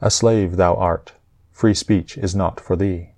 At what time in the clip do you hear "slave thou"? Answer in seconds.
0.10-0.76